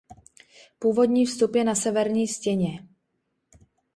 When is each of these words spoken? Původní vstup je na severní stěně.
Původní 0.79 1.25
vstup 1.25 1.55
je 1.55 1.63
na 1.63 1.75
severní 1.75 2.27
stěně. 2.27 2.87